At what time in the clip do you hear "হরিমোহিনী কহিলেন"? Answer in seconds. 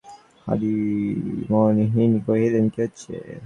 0.47-2.65